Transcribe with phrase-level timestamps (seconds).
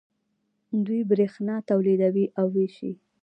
[0.85, 2.91] دوی بریښنا تولیدوي او ویشي.